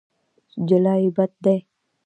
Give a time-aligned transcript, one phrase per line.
[0.67, 1.57] جلايي بد دی.